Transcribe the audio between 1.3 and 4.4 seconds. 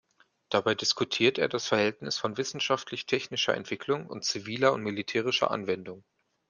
er das Verhältnis von wissenschaftlich technischer Entwicklung und